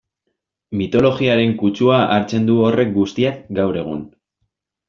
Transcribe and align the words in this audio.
Mitologiaren 0.79 1.53
kutsua 1.59 2.01
hartzen 2.17 2.49
du 2.49 2.57
horrek 2.71 2.93
guztiak 2.99 3.41
gaur 3.61 3.81
egun... 3.87 4.05